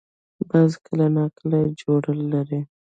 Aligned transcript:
باز 0.49 0.71
کله 0.85 1.07
نا 1.15 1.25
کله 1.37 1.59
جوړه 1.81 2.11
لري 2.31 2.59